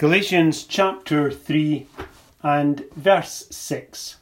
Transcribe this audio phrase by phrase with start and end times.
[0.00, 1.86] Galatians chapter 3
[2.42, 4.16] and verse 6.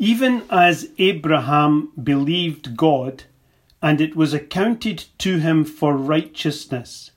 [0.00, 3.22] Even as Abraham believed God,
[3.80, 7.12] and it was accounted to him for righteousness.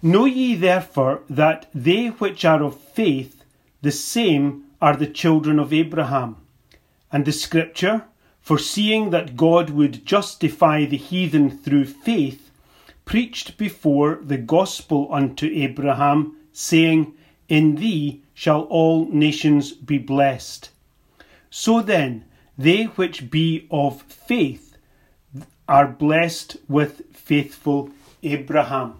[0.00, 3.44] Know ye therefore that they which are of faith,
[3.82, 6.36] the same are the children of Abraham.
[7.12, 8.04] And the scripture,
[8.40, 12.45] foreseeing that God would justify the heathen through faith,
[13.06, 17.14] preached before the gospel unto Abraham, saying,
[17.48, 20.68] In thee shall all nations be blessed.
[21.48, 22.24] So then,
[22.58, 24.76] they which be of faith
[25.68, 27.90] are blessed with faithful
[28.22, 28.94] Abraham.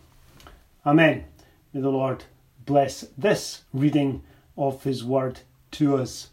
[0.86, 1.24] Amen.
[1.72, 2.24] May the Lord
[2.64, 4.22] bless this reading
[4.56, 5.40] of his word
[5.72, 6.30] to us.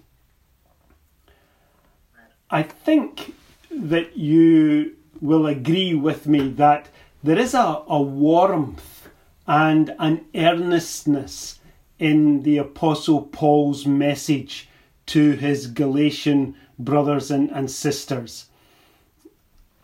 [2.50, 3.34] I think
[3.72, 6.88] that you will agree with me that
[7.24, 9.08] there is a, a warmth
[9.48, 11.60] and an earnestness
[11.98, 14.68] in the Apostle Paul's message
[15.06, 18.48] to his Galatian brothers and, and sisters,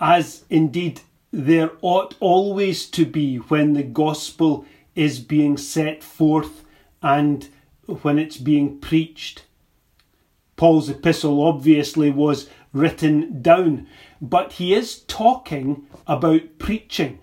[0.01, 0.99] as indeed
[1.31, 4.65] there ought always to be when the gospel
[4.95, 6.65] is being set forth
[7.01, 7.47] and
[8.01, 9.43] when it's being preached.
[10.57, 13.87] Paul's epistle obviously was written down,
[14.21, 17.19] but he is talking about preaching.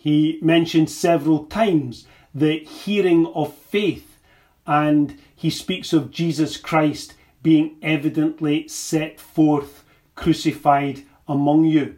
[0.00, 4.16] He mentions several times the hearing of faith,
[4.66, 9.84] and he speaks of Jesus Christ being evidently set forth,
[10.14, 11.96] crucified among you.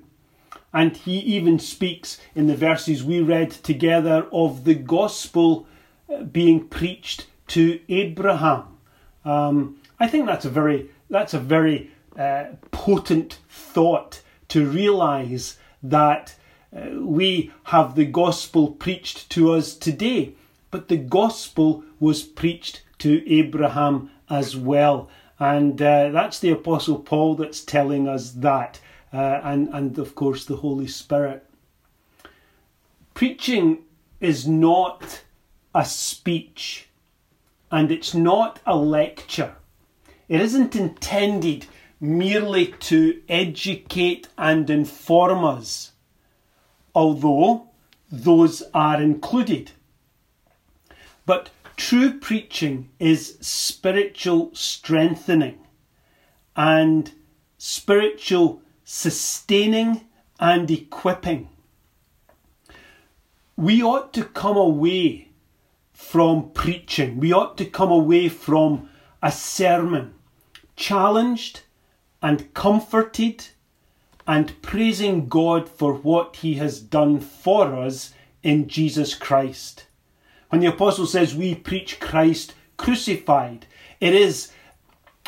[0.74, 5.68] And he even speaks in the verses we read together of the gospel
[6.12, 8.78] uh, being preached to Abraham.
[9.24, 16.34] Um, I think that's a very that's a very uh, potent thought to realize that
[16.72, 20.34] we have the gospel preached to us today,
[20.70, 25.10] but the gospel was preached to Abraham as well.
[25.38, 28.80] And uh, that's the Apostle Paul that's telling us that,
[29.12, 31.44] uh, and, and of course the Holy Spirit.
[33.14, 33.84] Preaching
[34.20, 35.22] is not
[35.74, 36.88] a speech,
[37.70, 39.56] and it's not a lecture.
[40.28, 41.66] It isn't intended
[42.00, 45.91] merely to educate and inform us
[46.94, 47.68] although
[48.10, 49.72] those are included.
[51.24, 55.58] But true preaching is spiritual strengthening
[56.54, 57.12] and
[57.58, 60.02] spiritual sustaining
[60.38, 61.48] and equipping.
[63.56, 65.28] We ought to come away
[65.92, 68.90] from preaching, we ought to come away from
[69.22, 70.14] a sermon
[70.76, 71.60] challenged
[72.20, 73.46] and comforted
[74.26, 79.86] and praising God for what He has done for us in Jesus Christ.
[80.48, 83.66] When the Apostle says we preach Christ crucified,
[84.00, 84.52] it is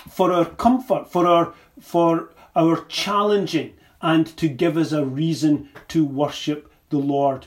[0.09, 6.05] for our comfort, for our, for our challenging, and to give us a reason to
[6.05, 7.47] worship the Lord.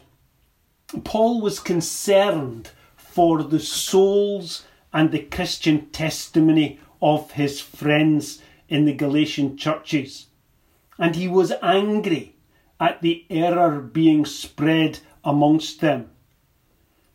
[1.04, 8.94] Paul was concerned for the souls and the Christian testimony of his friends in the
[8.94, 10.27] Galatian churches
[10.98, 12.36] and he was angry
[12.80, 16.10] at the error being spread amongst them.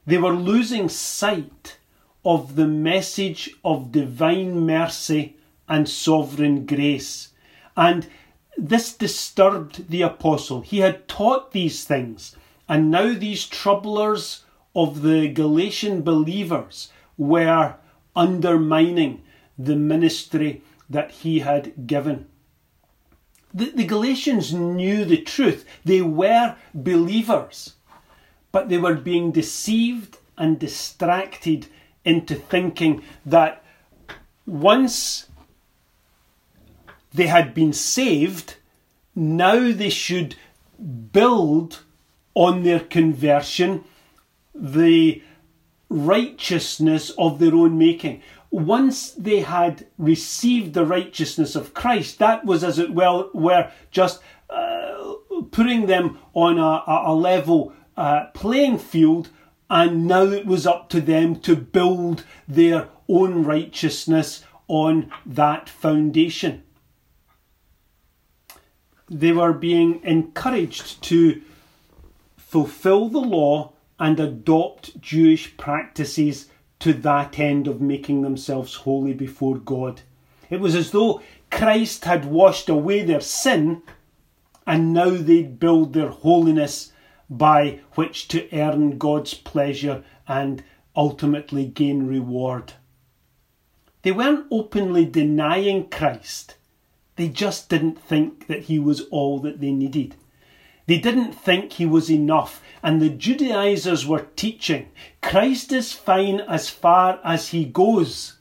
[0.07, 1.79] They were losing sight
[2.25, 5.37] of the message of divine mercy
[5.69, 7.31] and sovereign grace.
[7.77, 8.07] And
[8.57, 10.61] this disturbed the apostle.
[10.61, 12.37] He had taught these things,
[12.69, 14.45] and now these troublers
[14.75, 17.77] of the Galatian believers were
[18.15, 19.23] undermining
[19.59, 22.27] the ministry that he had given.
[23.55, 25.65] The, the Galatians knew the truth.
[25.85, 27.75] They were believers,
[28.51, 31.67] but they were being deceived and distracted
[32.05, 33.63] into thinking that
[34.47, 35.29] once
[37.13, 38.57] they had been saved,
[39.15, 40.37] now they should
[41.13, 41.83] build
[42.35, 43.85] on their conversion
[44.55, 45.23] the
[45.89, 48.23] righteousness of their own making
[48.53, 54.21] once they had received the righteousness of Christ, that was as it well were just
[54.51, 55.15] uh,
[55.51, 59.31] putting them on a, a level uh, playing field,
[59.71, 66.63] and now it was up to them to build their own righteousness on that foundation.
[69.09, 71.41] They were being encouraged to
[72.37, 76.49] fulfill the law and adopt Jewish practices
[76.83, 80.01] to that end of making themselves holy before God.
[80.51, 83.83] It was as though Christ had washed away their sin
[84.67, 86.93] and now they'd build their holiness
[87.31, 90.65] by which to earn God's pleasure and
[90.97, 92.73] ultimately gain reward.
[94.03, 96.57] They weren't openly denying Christ,
[97.15, 100.17] they just didn't think that he was all that they needed.
[100.93, 104.91] They didn't think he was enough, and the Judaizers were teaching
[105.23, 108.35] Christ is fine as far as he goes,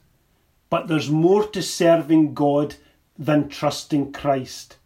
[0.68, 2.74] but there's more to serving God
[3.18, 4.76] than trusting Christ.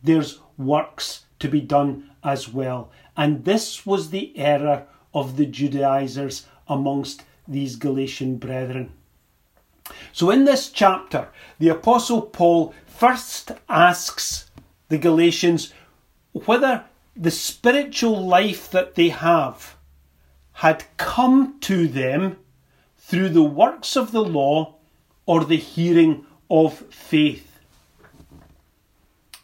[0.00, 2.92] There's works to be done as well.
[3.16, 8.92] And this was the error of the Judaizers amongst these Galatian brethren.
[10.12, 14.48] So, in this chapter, the Apostle Paul first asks
[14.88, 15.74] the Galatians
[16.32, 16.84] whether
[17.20, 19.76] the spiritual life that they have
[20.52, 22.38] had come to them
[22.96, 24.74] through the works of the law
[25.26, 27.60] or the hearing of faith.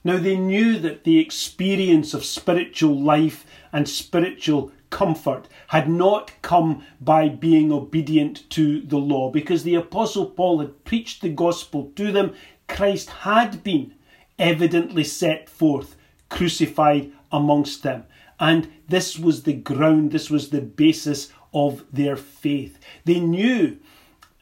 [0.03, 6.87] Now, they knew that the experience of spiritual life and spiritual comfort had not come
[6.99, 12.11] by being obedient to the law, because the Apostle Paul had preached the gospel to
[12.11, 12.35] them.
[12.69, 13.95] Christ had been
[14.39, 15.97] evidently set forth,
[16.31, 18.05] crucified amongst them.
[18.39, 22.79] And this was the ground, this was the basis of their faith.
[23.05, 23.79] They knew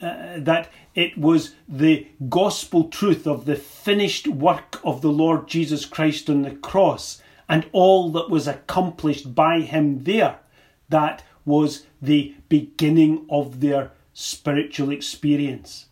[0.00, 5.84] uh, that it was the gospel truth of the finished work of the Lord Jesus
[5.84, 10.38] Christ on the cross and all that was accomplished by him there
[10.88, 15.86] that was the beginning of their spiritual experience.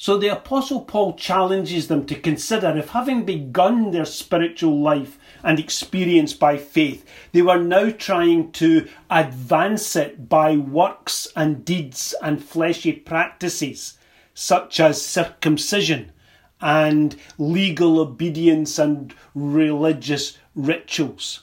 [0.00, 5.58] So the Apostle Paul challenges them to consider if, having begun their spiritual life and
[5.58, 12.42] experience by faith, they were now trying to advance it by works and deeds and
[12.42, 13.98] fleshy practices,
[14.34, 16.12] such as circumcision
[16.60, 21.42] and legal obedience and religious rituals.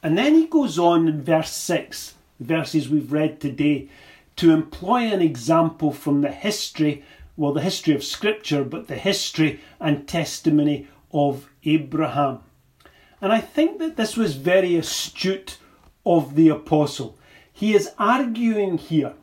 [0.00, 3.88] And then he goes on in verse 6, the verses we've read today,
[4.36, 7.04] to employ an example from the history,
[7.36, 12.40] well, the history of Scripture, but the history and testimony of Abraham.
[13.20, 15.58] And I think that this was very astute
[16.04, 17.16] of the apostle.
[17.52, 19.14] He is arguing here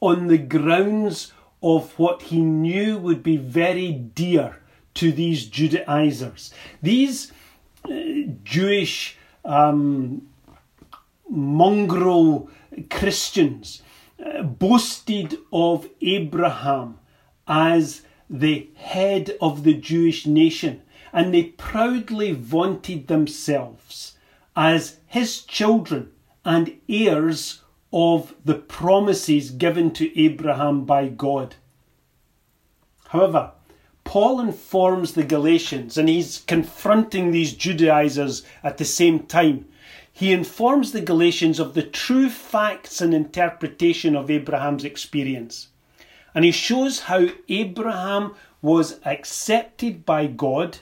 [0.00, 1.32] on the grounds
[1.62, 4.60] of what he knew would be very dear
[4.94, 6.52] to these Judaizers.
[6.82, 7.32] These
[7.84, 7.94] uh,
[8.44, 10.28] Jewish um,
[11.28, 12.50] mongrel
[12.82, 13.82] Christians
[14.24, 16.98] uh, boasted of Abraham
[17.46, 20.82] as the head of the Jewish nation,
[21.12, 24.16] and they proudly vaunted themselves
[24.54, 26.10] as his children
[26.44, 31.54] and heirs of the promises given to Abraham by God.
[33.08, 33.52] However,
[34.04, 39.66] Paul informs the Galatians, and he's confronting these Judaizers at the same time
[40.18, 45.68] he informs the Galatians of the true facts and interpretation of Abraham's experience.
[46.34, 50.78] And he shows how Abraham was accepted by God,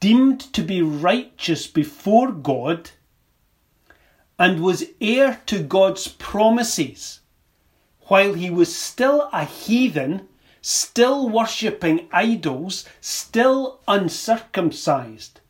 [0.00, 2.92] deemed to be righteous before God,
[4.38, 7.20] and was heir to God's promises,
[8.04, 10.28] while he was still a heathen,
[10.62, 15.40] still worshipping idols, still uncircumcised.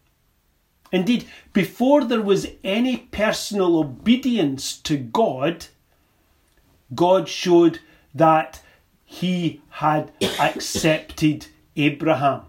[0.96, 5.66] Indeed, before there was any personal obedience to God,
[6.94, 7.80] God showed
[8.14, 8.62] that
[9.04, 12.42] he had accepted Abraham.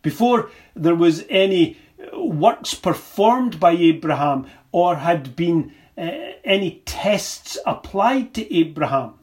[0.00, 1.76] Before there was any
[2.14, 6.02] works performed by Abraham or had been uh,
[6.44, 9.14] any tests applied to Abraham,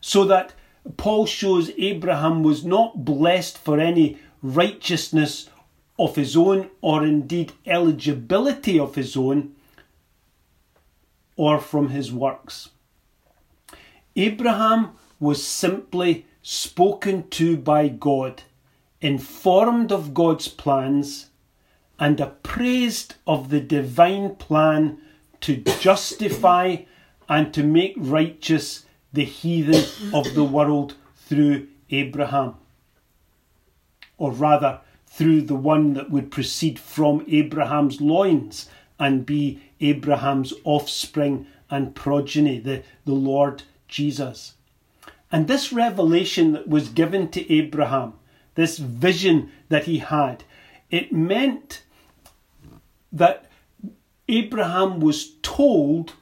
[0.00, 0.54] so that
[0.96, 5.50] Paul shows Abraham was not blessed for any righteousness
[5.98, 9.54] of his own, or indeed eligibility of his own,
[11.36, 12.70] or from his works.
[14.16, 18.42] Abraham was simply spoken to by God,
[19.00, 21.30] informed of God's plans,
[21.98, 24.98] and appraised of the divine plan
[25.40, 26.76] to justify
[27.28, 32.54] and to make righteous the heathen of the world through Abraham.
[34.18, 34.80] Or rather,
[35.14, 38.68] through the one that would proceed from Abraham's loins
[38.98, 44.54] and be Abraham's offspring and progeny, the, the Lord Jesus.
[45.30, 48.14] And this revelation that was given to Abraham,
[48.56, 50.42] this vision that he had,
[50.90, 51.84] it meant
[53.12, 53.48] that
[54.26, 56.14] Abraham was told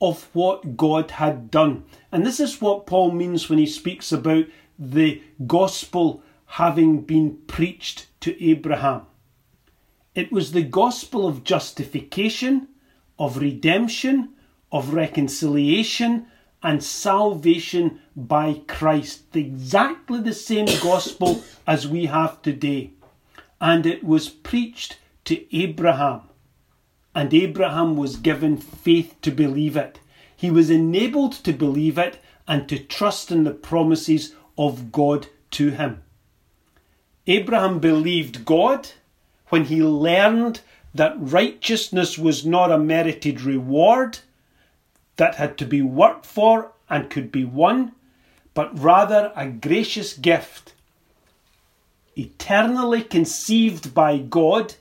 [0.00, 1.84] of what God had done.
[2.10, 8.06] And this is what Paul means when he speaks about the gospel having been preached
[8.20, 9.02] to Abraham.
[10.14, 12.68] It was the gospel of justification,
[13.18, 14.30] of redemption,
[14.70, 16.26] of reconciliation,
[16.62, 19.34] and salvation by Christ.
[19.34, 22.92] Exactly the same gospel as we have today.
[23.60, 26.22] And it was preached to Abraham.
[27.14, 30.00] And Abraham was given faith to believe it.
[30.36, 35.70] He was enabled to believe it and to trust in the promises of God to
[35.70, 36.03] him.
[37.26, 38.90] Abraham believed God
[39.48, 40.60] when he learned
[40.94, 44.18] that righteousness was not a merited reward
[45.16, 47.92] that had to be worked for and could be won,
[48.52, 50.74] but rather a gracious gift,
[52.16, 54.74] eternally conceived by God,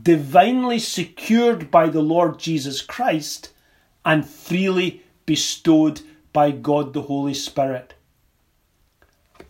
[0.00, 3.50] divinely secured by the Lord Jesus Christ,
[4.04, 6.02] and freely bestowed
[6.32, 7.94] by God the Holy Spirit.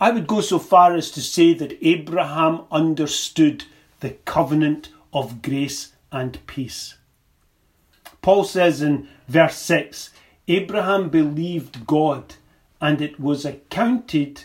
[0.00, 3.64] I would go so far as to say that Abraham understood
[4.00, 6.94] the covenant of grace and peace.
[8.22, 10.10] Paul says in verse 6
[10.46, 12.34] Abraham believed God,
[12.80, 14.44] and it was accounted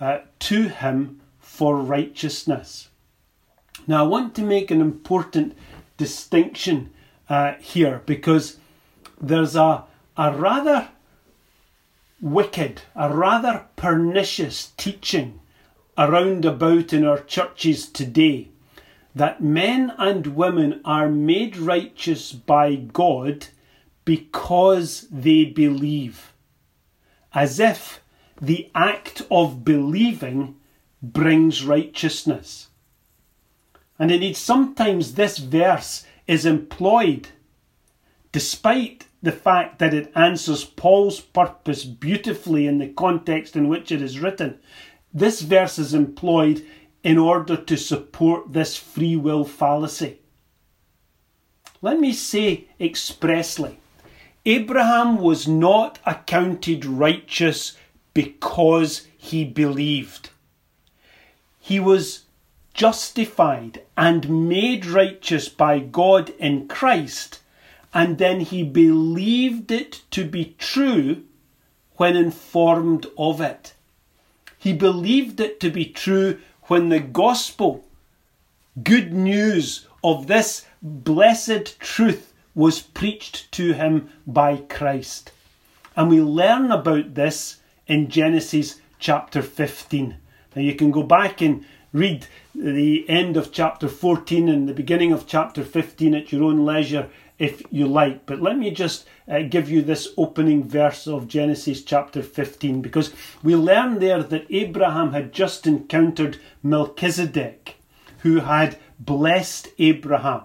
[0.00, 2.88] uh, to him for righteousness.
[3.86, 5.56] Now, I want to make an important
[5.96, 6.92] distinction
[7.28, 8.58] uh, here because
[9.20, 9.84] there's a,
[10.16, 10.88] a rather
[12.22, 15.40] wicked, a rather pernicious teaching
[15.98, 18.48] around about in our churches today
[19.14, 23.48] that men and women are made righteous by God
[24.04, 26.32] because they believe,
[27.34, 28.00] as if
[28.40, 30.56] the act of believing
[31.02, 32.68] brings righteousness.
[33.98, 37.28] And indeed, sometimes this verse is employed
[38.32, 44.02] despite the fact that it answers Paul's purpose beautifully in the context in which it
[44.02, 44.58] is written,
[45.14, 46.66] this verse is employed
[47.04, 50.18] in order to support this free will fallacy.
[51.80, 53.78] Let me say expressly
[54.44, 57.76] Abraham was not accounted righteous
[58.12, 60.30] because he believed.
[61.60, 62.24] He was
[62.74, 67.38] justified and made righteous by God in Christ
[67.94, 71.24] and then he believed it to be true
[71.96, 73.74] when informed of it.
[74.58, 77.84] He believed it to be true when the gospel,
[78.82, 85.32] good news of this blessed truth, was preached to him by Christ.
[85.96, 90.16] And we learn about this in Genesis chapter 15.
[90.54, 95.12] Now you can go back and read the end of chapter 14 and the beginning
[95.12, 97.10] of chapter 15 at your own leisure
[97.42, 98.24] if you like.
[98.24, 103.12] But let me just uh, give you this opening verse of Genesis chapter 15 because
[103.42, 107.76] we learn there that Abraham had just encountered Melchizedek,
[108.18, 110.42] who had blessed Abraham.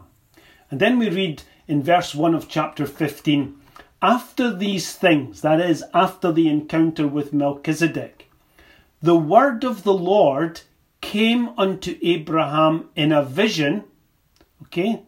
[0.71, 3.61] And then we read in verse 1 of chapter 15
[4.01, 8.29] after these things, that is, after the encounter with Melchizedek,
[9.01, 10.61] the word of the Lord
[11.01, 13.83] came unto Abraham in a vision.
[14.63, 15.03] Okay,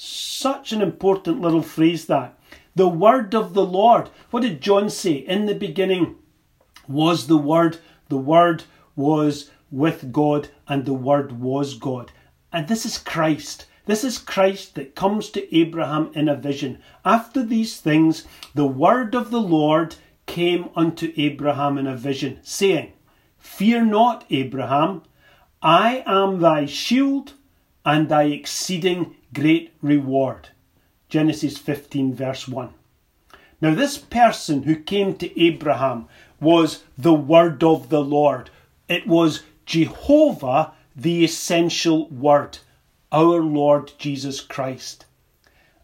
[0.00, 2.38] such an important little phrase that.
[2.76, 4.10] The word of the Lord.
[4.30, 5.14] What did John say?
[5.14, 6.14] In the beginning
[6.86, 7.78] was the word,
[8.08, 8.62] the word
[8.94, 12.12] was with God, and the word was God.
[12.52, 13.66] And this is Christ.
[13.86, 16.78] This is Christ that comes to Abraham in a vision.
[17.04, 18.24] After these things,
[18.54, 22.92] the word of the Lord came unto Abraham in a vision, saying,
[23.38, 25.02] Fear not, Abraham,
[25.60, 27.32] I am thy shield
[27.84, 30.48] and thy exceeding great reward.
[31.08, 32.70] Genesis 15, verse 1.
[33.60, 36.06] Now, this person who came to Abraham
[36.40, 38.50] was the word of the Lord.
[38.88, 42.58] It was Jehovah, the essential word,
[43.10, 45.06] our Lord Jesus Christ.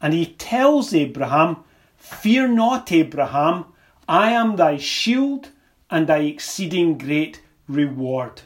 [0.01, 1.65] And he tells Abraham,
[1.97, 3.65] Fear not, Abraham,
[4.07, 5.49] I am thy shield
[5.91, 8.43] and thy exceeding great reward.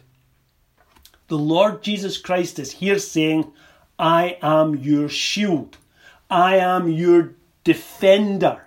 [1.26, 3.52] The Lord Jesus Christ is here saying,
[3.98, 5.76] I am your shield.
[6.30, 8.62] I am your defender.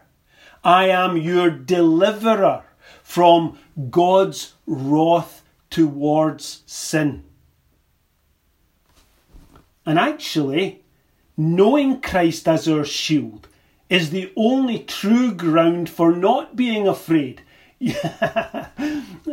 [0.64, 2.64] I am your deliverer
[3.04, 3.58] from
[3.90, 7.24] God's wrath towards sin.
[9.86, 10.84] And actually,
[11.38, 13.48] knowing Christ as our shield
[13.90, 17.42] is the only true ground for not being afraid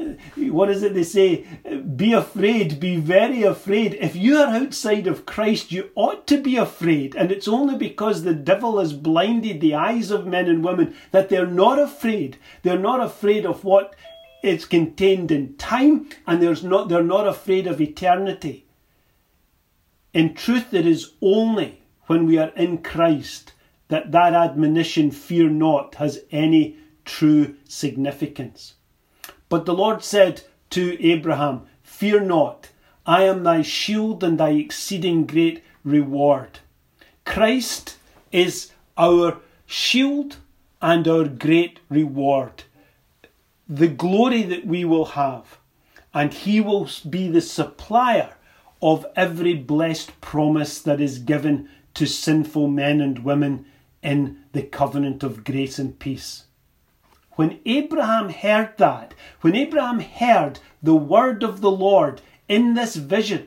[0.51, 1.47] what is it they say?
[1.97, 3.95] Be afraid, be very afraid.
[4.01, 7.15] If you are outside of Christ, you ought to be afraid.
[7.15, 11.29] And it's only because the devil has blinded the eyes of men and women that
[11.29, 12.39] they're not afraid.
[12.63, 13.95] They're not afraid of what
[14.43, 18.67] is contained in time, and there's not, they're not afraid of eternity.
[20.15, 23.53] In truth, it is only when we are in Christ
[23.89, 26.79] that that admonition, fear not, has any
[27.09, 28.75] true significance.
[29.49, 32.69] But the Lord said to Abraham, Fear not,
[33.07, 36.61] I am thy shield and thy exceeding great reward.
[37.25, 37.97] Christ
[38.31, 40.37] is our shield
[40.83, 42.65] and our great reward.
[43.67, 45.59] The glory that we will have,
[46.13, 48.35] and He will be the supplier
[48.83, 53.65] of every blessed promise that is given to sinful men and women
[54.03, 56.45] in the covenant of grace and peace.
[57.39, 63.47] When Abraham heard that, when Abraham heard the word of the Lord in this vision,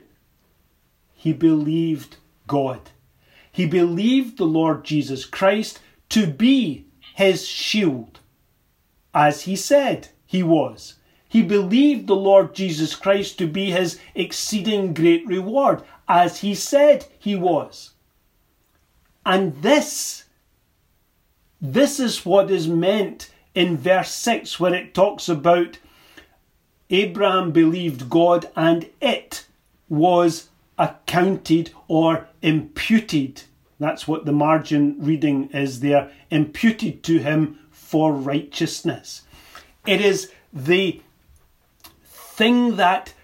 [1.12, 2.80] he believed God.
[3.50, 8.20] He believed the Lord Jesus Christ to be his shield,
[9.12, 10.94] as he said he was.
[11.28, 17.04] He believed the Lord Jesus Christ to be his exceeding great reward, as he said
[17.18, 17.90] he was.
[19.26, 20.24] And this,
[21.60, 25.78] this is what is meant in verse 6 when it talks about
[26.90, 29.46] Abraham believed God and it
[29.88, 33.42] was accounted or imputed.
[33.78, 36.10] That's what the margin reading is there.
[36.30, 39.22] Imputed to him for righteousness.
[39.86, 41.00] It is the
[42.04, 43.14] thing that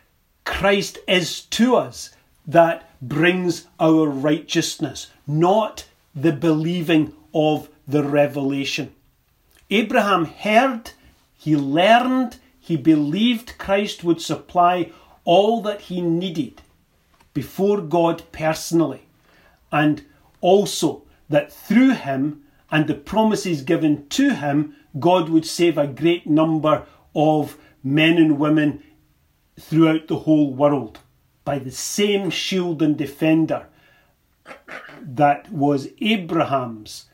[0.44, 2.10] Christ is to us
[2.46, 8.94] that brings our righteousness, not the believing of the revelation.
[9.70, 10.92] Abraham heard,
[11.36, 14.92] he learned, he believed Christ would supply
[15.24, 16.62] all that he needed
[17.34, 19.02] before God personally,
[19.70, 20.04] and
[20.40, 26.26] also that through him and the promises given to him, God would save a great
[26.26, 28.82] number of men and women
[29.58, 30.98] throughout the whole world
[31.44, 33.66] by the same shield and defender
[35.00, 37.06] that was Abraham's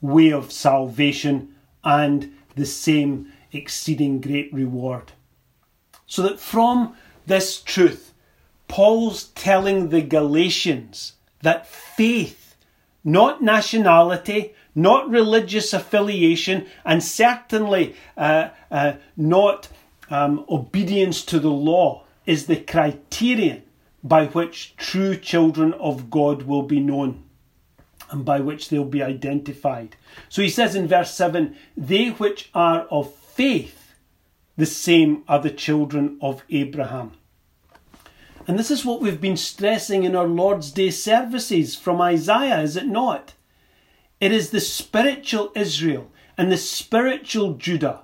[0.00, 1.55] way of salvation
[1.86, 5.12] and the same exceeding great reward.
[6.06, 6.96] So that from
[7.26, 8.12] this truth,
[8.68, 12.56] Paul's telling the Galatians that faith,
[13.04, 19.68] not nationality, not religious affiliation, and certainly uh, uh, not
[20.10, 23.62] um, obedience to the law, is the criterion
[24.02, 27.22] by which true children of God will be known
[28.10, 29.96] and by which they'll be identified.
[30.28, 33.94] So he says in verse 7 They which are of faith,
[34.56, 37.12] the same are the children of Abraham.
[38.46, 42.76] And this is what we've been stressing in our Lord's Day services from Isaiah, is
[42.76, 43.34] it not?
[44.20, 48.02] It is the spiritual Israel and the spiritual Judah,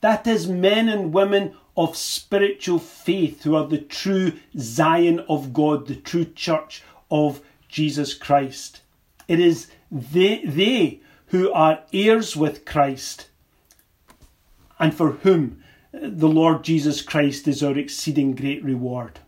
[0.00, 5.86] that is, men and women of spiritual faith who are the true Zion of God,
[5.86, 8.82] the true church of Jesus Christ.
[9.30, 13.28] It is they, they who are heirs with Christ
[14.80, 15.62] and for whom
[15.92, 19.20] the Lord Jesus Christ is our exceeding great reward.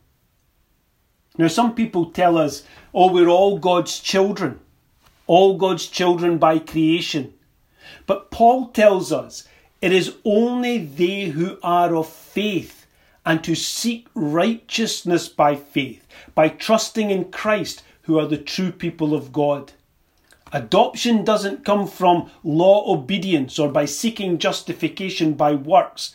[1.39, 4.59] Now, some people tell us, oh, we're all God's children,
[5.29, 7.35] all God's children by creation.
[8.09, 9.47] But Paul tells us
[9.81, 12.87] it is only they who are of faith
[13.25, 19.15] and to seek righteousness by faith, by trusting in Christ, who are the true people
[19.15, 19.71] of God.
[20.55, 26.15] Adoption doesn't come from law obedience or by seeking justification by works.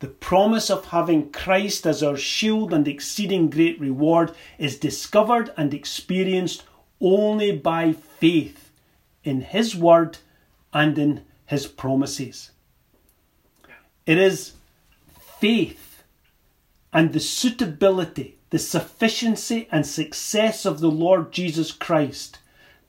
[0.00, 5.72] The promise of having Christ as our shield and exceeding great reward is discovered and
[5.72, 6.64] experienced
[7.00, 8.70] only by faith
[9.24, 10.18] in His Word
[10.74, 12.50] and in His promises.
[14.04, 14.52] It is
[15.18, 16.02] faith
[16.92, 22.38] and the suitability, the sufficiency and success of the Lord Jesus Christ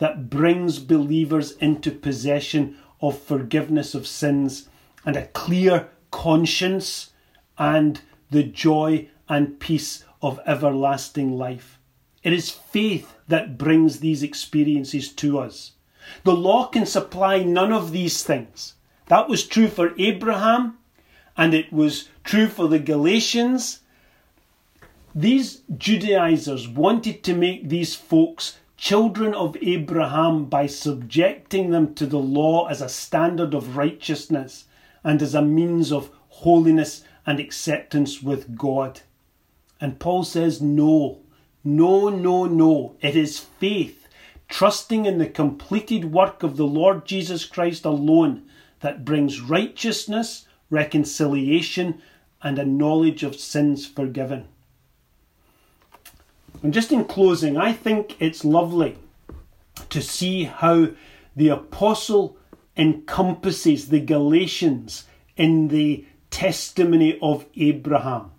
[0.04, 4.68] that brings believers into possession of forgiveness of sins
[5.06, 7.12] and a clear conscience
[7.58, 11.80] and the joy and peace of everlasting life.
[12.22, 15.72] It is faith that brings these experiences to us.
[16.26, 18.74] The law can supply none of these things.
[19.08, 20.80] That was true for Abraham,
[21.38, 23.80] and it was true for the Galatians.
[25.16, 32.20] These Judaizers wanted to make these folks children of Abraham by subjecting them to the
[32.20, 34.66] law as a standard of righteousness
[35.06, 39.00] and as a means of holiness and acceptance with God.
[39.80, 41.22] And Paul says, no,
[41.64, 42.98] no, no, no.
[43.00, 44.10] It is faith,
[44.50, 48.44] trusting in the completed work of the Lord Jesus Christ alone,
[48.82, 52.02] that brings righteousness, reconciliation,
[52.42, 54.50] and a knowledge of sins forgiven.
[56.64, 58.98] And just in closing, I think it's lovely
[59.90, 60.92] to see how
[61.36, 62.38] the apostle
[62.78, 65.04] encompasses the Galatians
[65.36, 68.32] in the testimony of Abraham.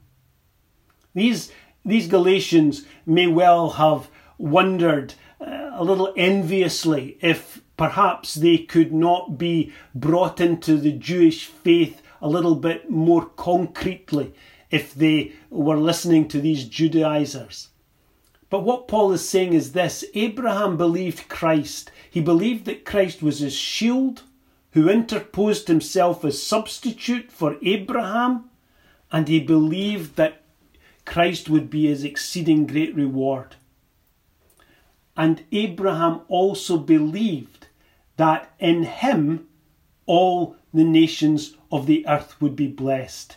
[1.14, 1.52] These,
[1.84, 4.08] these Galatians may well have
[4.38, 11.44] wondered uh, a little enviously if perhaps they could not be brought into the Jewish
[11.44, 14.32] faith a little bit more concretely
[14.70, 17.68] if they were listening to these Judaizers.
[18.54, 21.90] But what Paul is saying is this Abraham believed Christ.
[22.08, 24.22] He believed that Christ was his shield,
[24.74, 28.50] who interposed himself as substitute for Abraham,
[29.10, 30.42] and he believed that
[31.04, 33.56] Christ would be his exceeding great reward.
[35.16, 37.66] And Abraham also believed
[38.18, 39.48] that in him
[40.06, 43.36] all the nations of the earth would be blessed.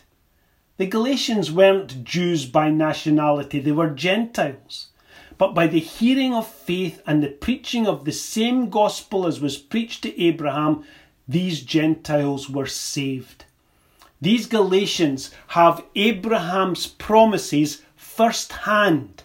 [0.76, 4.90] The Galatians weren't Jews by nationality, they were Gentiles.
[5.38, 9.56] But by the hearing of faith and the preaching of the same gospel as was
[9.56, 10.84] preached to Abraham,
[11.28, 13.44] these Gentiles were saved.
[14.20, 19.22] These Galatians have Abraham's promises firsthand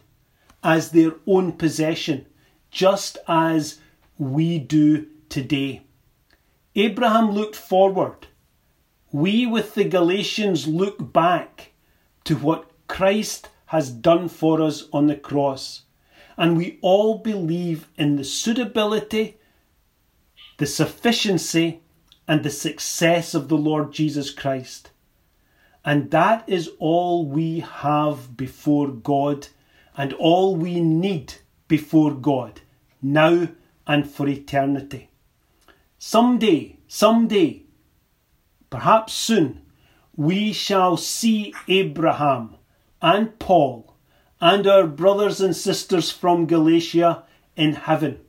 [0.64, 2.28] as their own possession,
[2.70, 3.80] just as
[4.20, 5.82] we do today.
[6.76, 8.28] Abraham looked forward.
[9.12, 11.72] We, with the Galatians, look back
[12.26, 15.83] to what Christ has done for us on the cross.
[16.38, 19.38] And we all believe in the suitability,
[20.58, 21.82] the sufficiency,
[22.28, 24.92] and the success of the Lord Jesus Christ.
[25.86, 29.48] And that is all we have before God
[29.98, 31.36] and all we need
[31.68, 32.62] before God,
[33.02, 33.50] now
[33.86, 35.10] and for eternity.
[36.00, 37.64] Someday, someday,
[38.70, 39.62] perhaps soon,
[40.16, 42.56] we shall see Abraham
[43.02, 43.93] and Paul
[44.44, 47.24] and our brothers and sisters from Galatia
[47.56, 48.20] in heaven,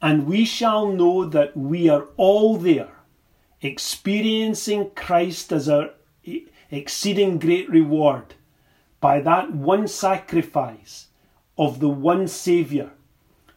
[0.00, 2.88] and we shall know that we are all there
[3.60, 5.90] experiencing Christ as our
[6.70, 8.34] exceeding great reward
[9.02, 11.08] by that one sacrifice
[11.58, 12.92] of the one Saviour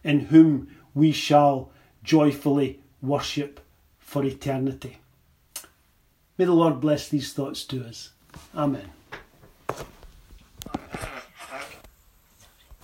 [0.04, 1.72] in whom we shall
[2.04, 3.62] joyfully worship
[4.00, 4.98] for eternity.
[6.38, 8.10] May the Lord bless these thoughts to us.
[8.54, 8.90] Amen.